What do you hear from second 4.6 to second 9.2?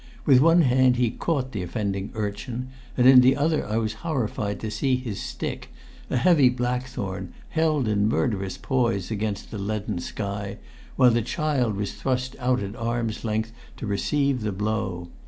to see his stick, a heavy blackthorn, held in murderous poise